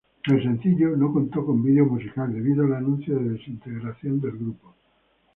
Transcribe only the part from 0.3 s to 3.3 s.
sencillo no contó con video musical debido al anuncio